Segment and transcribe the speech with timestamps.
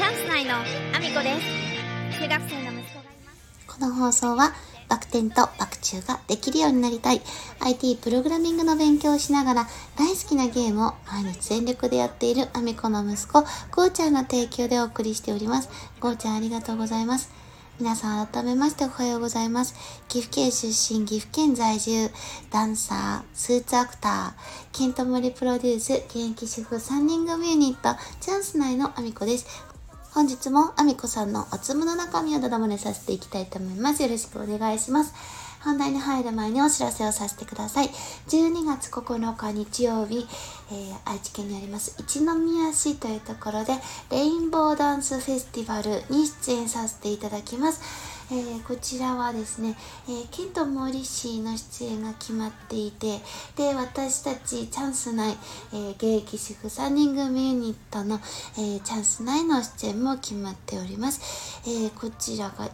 [0.00, 4.54] チャンス内のアミコです中学生の息子がいますこの放送は
[4.88, 7.20] バク転とバク宙ができるようになりたい
[7.60, 9.66] IT プログラミングの勉強をしながら
[9.98, 13.42] 大好きなゲームを毎日全力でやっているアミコの息子、
[13.72, 15.68] ゴーちゃんの提供でお送りしております。
[16.00, 17.30] ゴーちゃんありがとうございます。
[17.78, 19.74] 皆さん改めましておはようございます。
[20.08, 22.10] 岐阜県出身、岐阜県在住、
[22.50, 29.69] ダンサー、スーツアクター、ケントモリプロデュース、現役主婦3人組ユニット、チャンス内のアミコです。
[30.12, 34.02] 本日もアミコさんのおつむの中身をだだ漏れさせていきたいと思います。
[34.02, 35.14] よろしくお願いします。
[35.62, 37.88] 本題に入る前にお知らせをさせてください。
[38.28, 40.26] 12月9日日曜日、
[40.72, 43.74] えー、愛知県にあります一宮市というところで
[44.10, 48.09] レインボーダンスフェスティバルに出演させていただきます。
[48.32, 49.76] えー、こちらはですね、
[50.08, 53.18] えー、ケント・モーリ氏の出演が決まっていて、
[53.56, 55.36] で、私たちチャンス内、
[55.72, 58.20] えー、現役主婦3人組ユニットの、
[58.56, 61.60] えチャンス内の出演も決まっております。
[61.66, 62.70] えこちらが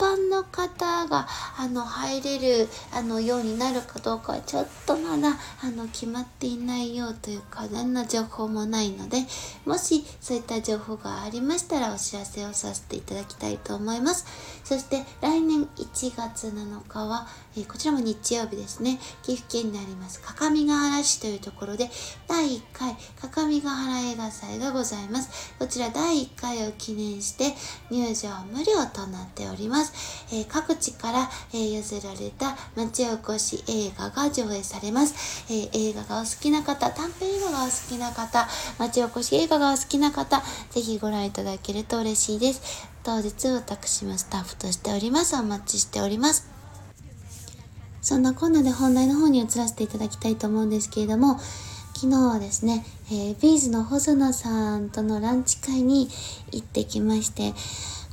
[0.00, 9.18] 般の方があの入れるあのようになるかどうかはちょっとまだあの決まっていないようというか何の情報もないので
[9.66, 14.24] もしそういった情報がありましたらお知らせをさせていただきたいと思います。
[14.64, 18.98] そして来年1月7日は、えー、こちらも日曜日ですね。
[19.22, 21.90] 岐阜県にあります各務原市というところで
[22.28, 25.54] 第1回各務原映画祭がございます。
[25.58, 27.54] こちら第1回を記念して
[27.90, 29.89] 入場無料となっております。
[30.32, 35.44] えー、各地から、えー、寄せられた町おこし映画が上映されます。
[35.48, 42.88] えー、映画がお好きな方、短編映画がお好きな方、町おこし映画がお好きな方、ぜひご覧いただけると嬉しいです。
[43.02, 45.34] 当日私もスタッフとしております。
[45.36, 46.46] お待ちしております。
[48.02, 51.38] そんなこんなで本題の方に移らせていただきたいと思うんですけれども、
[51.94, 56.08] 昨日はですね、えー、ビーズの細野さんとのランチ会に
[56.50, 57.52] 行ってきまして、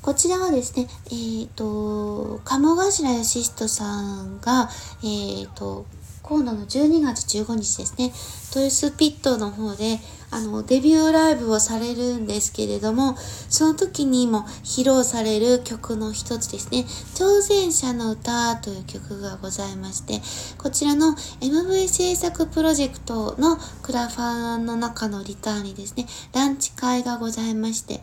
[0.07, 4.69] こちらはですね、えっ、ー、と、鴨頭義人さんが、
[5.03, 5.85] えっ、ー、と、
[6.23, 8.13] 今度の12月15日ですね、
[8.53, 9.99] トイスピットの方で、
[10.29, 13.15] あの、デビューライブをされるんですけれども、
[13.49, 20.21] その時にも披露される曲の一つですね、挑戦者の歌という曲がございまして、
[20.57, 28.01] こちらの MV 制作プロジェクトのクラファンの中のリターンにですね、ランチ会がございまして、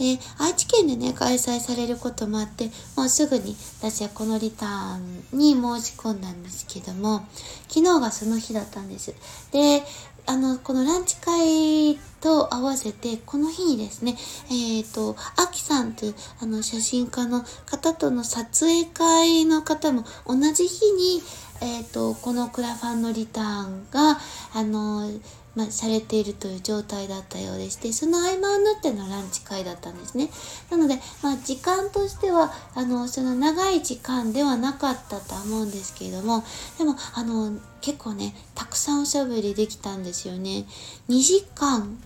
[0.00, 7.26] で、愛知県でね、開催されることもあって、もうすぐに私はこのリターンに申し込んだんですけども、
[7.68, 9.14] 昨日がその日だったんです。
[9.52, 9.84] で、
[10.30, 14.14] あの、このランチ会と合わせて、この日にですね、
[14.48, 21.20] えっ、ー、と、アキさんという、あの、写真家の方との撮影会の方も同じ日に、
[21.60, 24.20] えっ、ー、と、このクラファンのリターンが、
[24.54, 25.10] あの、
[25.56, 30.30] まあ、されているという状態だったようでして、その合間を縫ってのランチ会だったんですね。
[30.70, 36.44] なので、まあ、時間としては、あの、その長い時間ではなかったと思うんですけれども、
[36.78, 40.66] でも、あの、結構ね、たくさんおしゃべりできたんですよね。
[41.08, 41.98] 2時間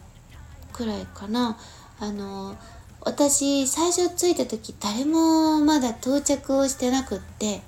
[0.73, 1.59] くらいかな。
[2.01, 2.57] あの、
[3.03, 7.61] 私、最初着いた時、誰もまだ到着をしてなくって、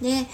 [0.00, 0.26] で、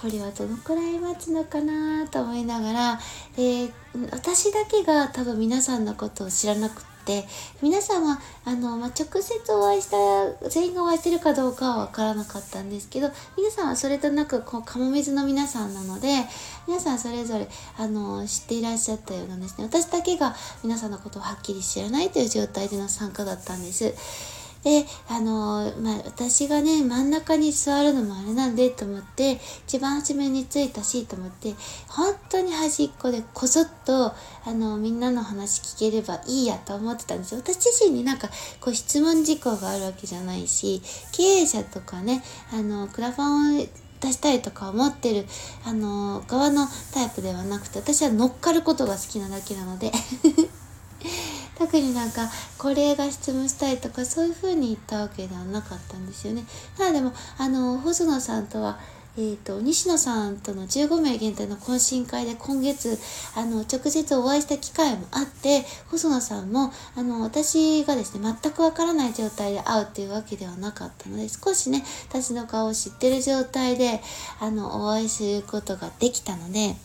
[0.00, 3.00] これはどのくらい待つのかなと思いながら
[3.36, 3.68] で
[4.12, 7.24] 私だけが多分皆さんのことを知らなくって
[7.62, 16.08] 皆さんはあの、まあ、直接お会いした全員がお会いしてるかどうかは分からなかったんですけど皆さんはそれとなくこうカモメズの皆さんなので
[16.68, 24.37] 皆さんそれぞれあの知っていらっしゃったようなんですね私だけが皆さんのことをはっきり知らないという状態での参加だったんです。
[24.68, 31.54] で、あのまあ、私がね、真ん中に座るのもあれなんでと思って、一番初めについたしと思って、
[31.88, 34.12] 本当に端っこでこそっと、
[34.44, 37.40] あの、みんなの話聞ければいいやと思ってたんですよ。
[37.40, 38.28] 私自身になんか、
[38.60, 43.66] こう質問事項があるわけじゃないし、経営者とかね、あの、クラファンを
[44.00, 45.24] 出したいとか思ってる、
[45.64, 49.92] あの、側のタイプではなくて、私は乗っかることが好きなだけなので
[51.58, 56.44] 特になんかこれが質問したいとかそういう風に言ったわけではなかったんですよね。
[56.76, 58.78] ただでもあの細野さんとは
[59.20, 62.96] えーと、西野さんとの15名限定の懇親会で今月
[63.34, 74.00] あの直接お会いした機会もあって細野さんもあの私がですね全くわからない状態で会うっていうわけではなかったので少しね私の顔を知ってる状態で
[74.38, 76.76] あのお会いすることができたので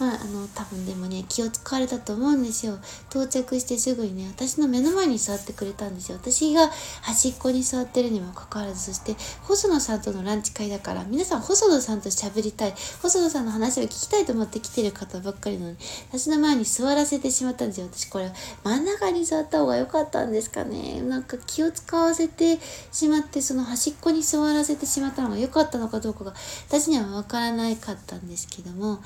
[0.00, 2.78] まあ、あの多分でもね気を使われたと思うんですよ。
[3.10, 6.18] 到着してすぐにね私の目の前に座ってくれたんですよ。
[6.18, 6.70] 私が
[7.02, 12.74] 端っこに座ってるにもかかわらずそして細野さんとのランチ会だから皆さん細野さんと喋りたい。
[13.02, 15.76] 細野さんの話を聞きたいと思って来てる方ばっかりなのに
[16.10, 17.88] 私の前に座らせてしまったんですよ。
[17.92, 18.32] 私これ
[18.64, 21.00] 真ん中に座った方が良かったんですかね。
[21.02, 22.58] なんか気を使わせて
[22.92, 26.34] しまってその端っこに座らせてしまったのが良かったのかどうかが
[26.68, 29.00] 私には分からないかったんですけども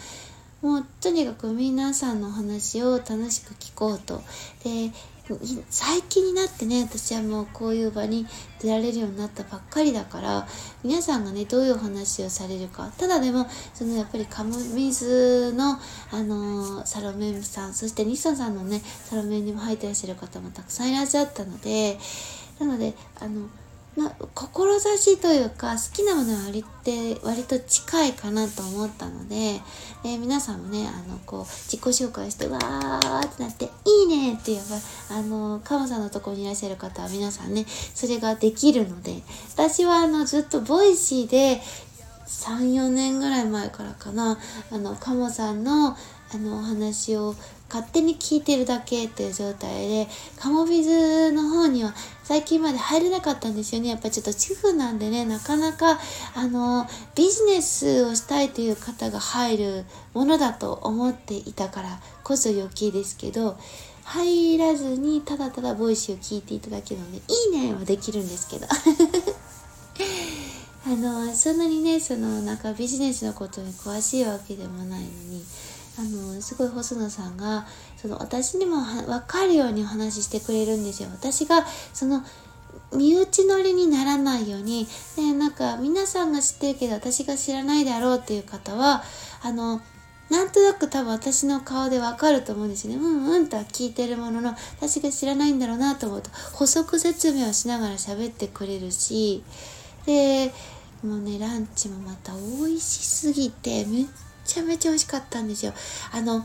[0.63, 4.23] もうとにかく皆さんのお話を楽しく聞こうと。
[4.65, 4.93] で
[5.71, 8.27] 最近になってね私はもうこういう場に
[8.61, 10.47] 出られるようになったばっかりだから
[10.83, 15.79] 皆さんがねどういうお話をされるかただでもそのやっぱりカモミズの
[16.11, 21.99] あのサロメンさんそして西野さんのねサロメンにも入ってらっしゃる方もたくさんいらっしゃったので
[22.59, 23.49] なのであの
[23.97, 34.61] ま志というか好きなものは割って割と近いかなと思ったので、えー、皆さんもねあのこう自己紹介してわーってなって「いいね」って言え
[35.11, 39.23] ばあのカモさんのところにいらっしゃる方は皆さんねそれができるので
[39.55, 41.61] 私はあのずっと Voicy で
[42.27, 44.39] 3、4年ぐらい前からかな
[44.71, 45.97] あのカモさんの
[46.35, 47.35] あのお話を
[47.69, 51.95] 勝手に聞いてるだけっていう状態でカモビズの方には
[52.33, 53.91] 最近まで入れなかったんですよね。
[53.91, 55.99] やっぱちょっと主婦なんでねなかなか
[56.35, 59.85] あのビジネスをしたいという方が入る
[60.15, 63.59] ものだと思っていたからこそ余計ですけど
[64.05, 68.67] 入らずにただただ Voicy を聞いていただけるので「いいね」はできるんですけど。
[70.85, 75.45] あのそんなにねそのなんかビジネスのことに詳しいわけでもないのに
[75.99, 77.67] あのすごい細野さんが
[78.03, 81.09] その私にも分かるようにお話ししてくれるんですよ。
[81.13, 81.65] 私が
[81.95, 82.25] その
[82.93, 89.03] 身内乗りにならないように、ね、なんか皆さんが知ってるけど私が知らないだろうっていう方は
[89.43, 89.81] あの
[90.31, 92.99] なんとなく多分私の顔でわかると思うんですよね。
[92.99, 99.45] うんうんとは聞いてるものの私が知らないんだろうなと思うと補足説明をしながら喋ってくれるし
[100.07, 100.53] で
[101.05, 104.07] もうねランチもまた美味しすぎてめっ
[104.45, 105.73] ちゃめちゃ美味しかったんですよ。
[106.13, 106.45] あの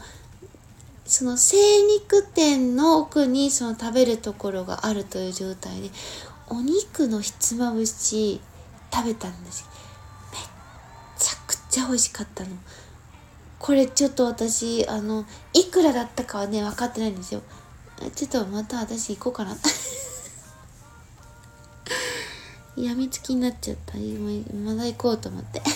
[1.07, 5.89] その精肉店の奥にその食べるところがあるという状態で
[6.49, 8.41] お肉のひつまぶし
[8.93, 9.65] 食べたんです。
[10.31, 10.41] めっ
[11.17, 12.49] ちゃくちゃ美味しかったの。
[13.59, 17.41] これちょっと私あのいくらだったかはね分かってないんですよ。
[18.15, 19.57] ちょっとまた私行こうかな。
[22.77, 23.97] やみつきになっちゃった。
[23.97, 24.29] 今
[24.65, 25.61] まだ行こうと思って。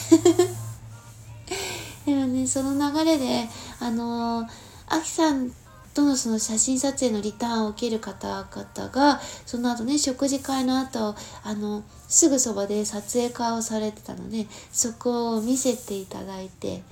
[2.06, 3.50] でもねその流れで
[3.80, 4.48] あのー、
[4.92, 5.52] アキさん
[5.94, 16.84] とのその写真撮影のリターンを受ける方々がその後ね食事会の後あのすぐそばで撮影会をされてたのでそこを見せていただいて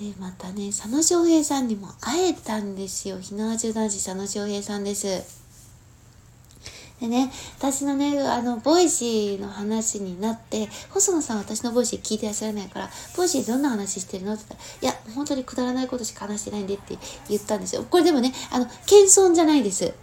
[0.00, 5.39] でまたね佐野翔平さんにも会えたんですよ火縄銃男子佐野翔平さんです。
[7.00, 16.98] でね、私のね、あの、 Voicyの話になって、細野さん私の Voicy聞いてらっしゃらないから、 Voicyどんな話してるのって言ったら、いや、本当にくだらないことしか話してないんでって
[17.28, 17.86] 言ったんですよ。
[17.88, 19.94] これでもね、あの、謙遜じゃないです。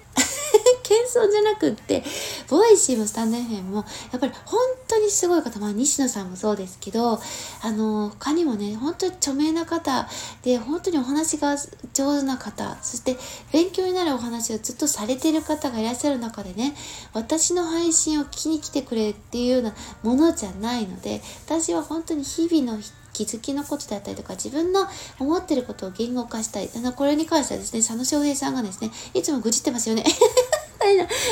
[0.83, 2.03] 謙遜じゃなくって、
[2.49, 7.19] Voicyも stand.fm も、やっぱり本当にすごい方、まあ西野さんもそうですけど、
[7.61, 10.07] あの、他にもね、本当に著名な方
[10.43, 11.55] で、本当にお話が
[11.93, 13.17] 上手な方、そして
[13.51, 16.75] 勉強になるお話をずっとされてる方がいらっしゃる中でね、
[17.13, 24.85] 私の配信を聞きに来てくれっていうようなものじゃないので、私は本当に日々の人気づきのことだったりとか、自分の
[25.19, 26.69] 思ってることを言語化したい。
[26.75, 30.03] あの、これに関してはですね、佐野翔平さんがですね、いつも愚痴ってますよね。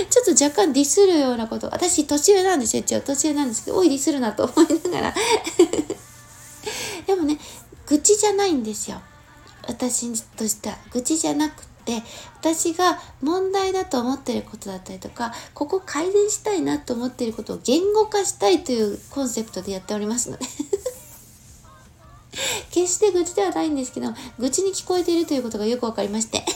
[0.10, 1.68] ちょっと若干ディスるようなこと。
[1.68, 2.82] 私、年上なんですよ。
[2.82, 5.13] 一応、年上なんですけど、おい、ディスるなと思いながら。
[7.06, 7.38] でもね、
[7.86, 9.00] 愚痴じゃないんですよ。
[9.68, 10.77] 私としては。
[10.92, 12.01] 愚痴じゃなくて、
[12.39, 20.46] 私が問題だと思ってることだったりとか、ここ改善したいなと思ってることを言語化したいというコンセプトでやっておりますので
[22.72, 24.08] 決して愚痴ではないんですけど、
[24.39, 26.44] 愚痴に聞こえているということがよくわかりまして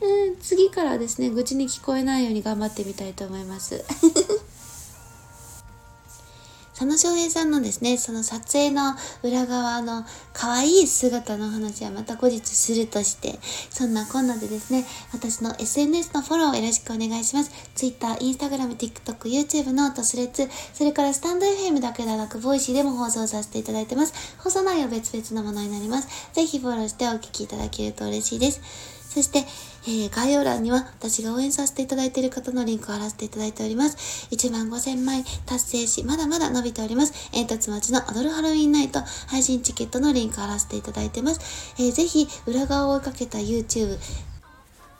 [0.00, 3.84] うん、次からですね、愚痴に聞こえないように頑張ってみたいと思います。
[6.76, 8.92] 佐野翔平さんのですね、その撮影の
[9.22, 10.04] 裏側の
[10.34, 13.38] 可愛い姿の話はまた後日するとして、
[13.70, 17.50] そんなこんなでですね、私の SNS のフォローをよろしくお願いします。
[17.74, 24.12] Twitter、Instagram、TikTok、 YouTube、note、Threads、それから stand.fm だけではなく、 Voicy でも放送させていただいてます。
[24.36, 26.08] 放送内容別々のものになります。
[26.34, 28.95] ぜひフォローしてお聞きいただけると嬉しいです。
[29.16, 29.38] そして、
[29.88, 34.28] えー、概要欄には私が応援させていただいている方のリンクを貼らせていただいております。
[34.30, 37.30] 1万5000枚達成し、まだまだ伸びております。
[37.32, 41.74] えんとつ町の踊るハロウィンナイト配信チケットのリンクを貼らせていただいてます。
[41.78, 43.98] えー、ぜひ、裏側を追いかけた YouTube、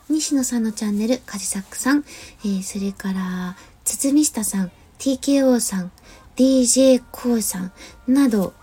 [0.09, 2.03] 西野さんのチャンネル、カジサックさん、
[2.43, 5.91] えー、それから、堤下さん、TKO さん、
[6.35, 7.71] DJ コウさん
[8.07, 8.55] など、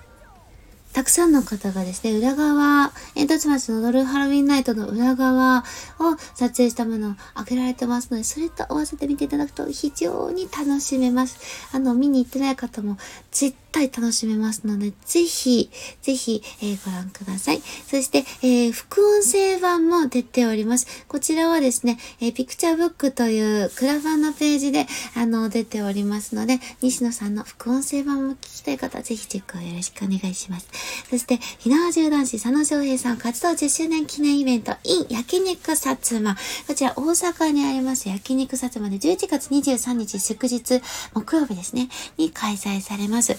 [0.95, 5.65] たくさんの方がですね、裏側、煙突町のドルハロウィンナイトの裏側
[5.99, 11.37] を撮影したものを開けられてますので、それと合わせて見ていただくと非常に楽しめます。
[11.75, 12.97] あの、見に行ってない方も
[13.35, 15.69] 絶対楽しめますので、ぜひ、
[16.01, 17.61] ぜひ、えー、ご覧ください。
[17.61, 21.05] そして、えー、副音声版も出ております。
[21.09, 24.87] こちらはですね、えー、ピクチャーブックというクラファンのページで、
[25.17, 30.69] あの、出ておりますので、西野さんの副音声版も聞きたい方、ぜひチェックをよろしくお願いします。
[31.11, 36.37] そして、ひなわじゅう男子佐野翔平さん活動10周年記念イベント in 焼肉薩摩。
[36.69, 40.81] こちら大阪にあります焼肉薩摩で11月23日祝日
[41.13, 43.24] 木曜日ですね、に開催されます。
[43.33, 43.37] え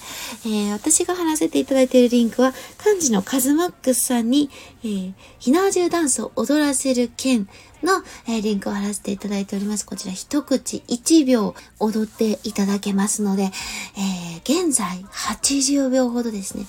[0.47, 4.49] ー、私が貼らせていただいているリンクは、漢字のカズマックスさんに、
[4.83, 7.47] えー、ひなわじゅうダンスを踊らせる剣
[7.85, 9.85] の、えー、リンクを貼らせていただいております。
[9.85, 16.65] こちら一口1秒踊っていただけますので、えー、現在80秒ほどですね。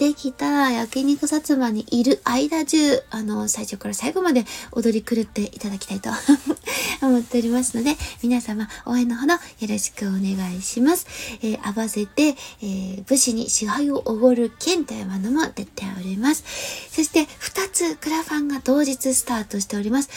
[0.00, 2.78] できたら焼肉薩摩にいる間中、
[3.10, 6.08] あの、最初から最後まで踊り狂っていただきたいと
[7.06, 11.06] 思っておりますので、皆様応援のほどよろしくお願いします。
[11.42, 16.44] えー、合わせて、えー、武士に支配をおごる剣というものも出ております。
[16.90, 20.08] そして、2つクラファンが同日スタートしております。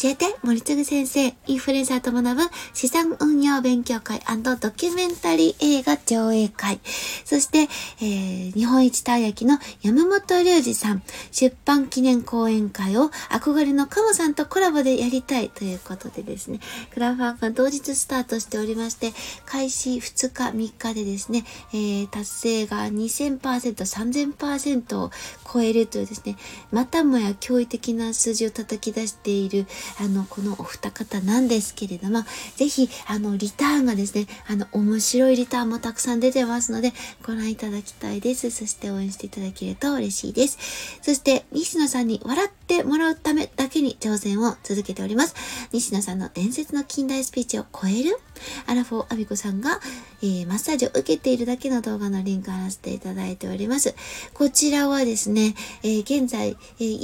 [0.00, 2.42] 教えて、森次先生、インフルエンサーと学ぶ
[2.72, 4.22] 資産運用勉強会
[4.58, 6.80] ドキュメンタリー映画上映会。
[7.26, 7.68] そして、
[8.00, 11.02] えー、日本一たい焼きの山本隆二さん、
[11.32, 16.60] 出版記念講演会を憧れのカモさんとコラボでやりたいということでですね、
[16.94, 19.12] クラファンが同日スタートしておりまして、
[19.44, 25.10] 開始2日3日でですね、えー、達成が2000%、3000%を
[25.52, 26.36] 超えるというですね、
[26.72, 29.66] またもや驚異的な数字を叩き出している、
[29.98, 32.24] あの、このお二方なんですけれども、
[32.56, 36.92] ぜひ、あの、リターンがですね、あの、面白いリターンもたくさん出てますので、
[37.24, 38.50] ご覧いただきたいです。
[38.50, 40.58] そして応援していただけると嬉しいです。
[41.02, 45.34] そして、西野さんに笑ってもらうためだけに挑戦を続けております。
[45.72, 48.18] 西野さんの伝説の近代スピーチを超える？
[48.66, 49.80] アラフォーアミコさんが、
[50.22, 53.94] えー、マッサージを受けているだけの動画のリンクを貼らせていただいております。
[54.34, 57.00] こちらはですね、えー、現在、えー、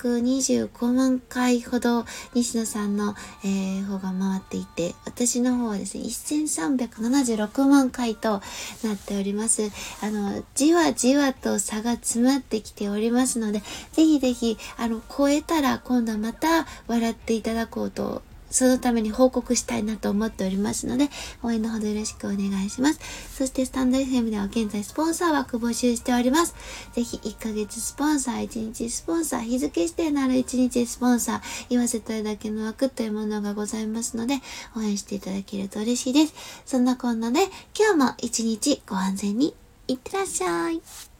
[0.00, 8.40] 1425万回ほど西野さんの、えー、方が回っていて、私の方はですね、1376万回と
[8.82, 9.70] なっております。
[10.02, 14.45] あの、じわじわと差が詰まってきておりますので、ぜひぜひ、
[14.76, 21.08] あの、超えたら今度はまた笑っていただこうとそのために報告したいなと思っておりますので、
[21.42, 23.00] 応援のほどよろしくお願いします。
[23.36, 26.54] そして、スタンド FM では現在スポンサー枠募集しております。
[26.94, 34.36] ぜひ、1ヶ月スポンサー、1日スポンサー、日付指定のある1日スポンサー、言わせたいだけの枠というものがございますので、
[34.76, 36.34] 応援していただけると嬉しいです。
[36.64, 37.40] そんなこんなで、
[37.78, 39.54] 今日も一日ご安全に
[39.88, 41.15] いってらっしゃい。